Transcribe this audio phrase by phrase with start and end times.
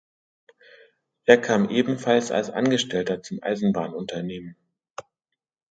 [1.25, 4.55] Er kam ebenfalls als Angestellter zum Eisenbahnunternehmen.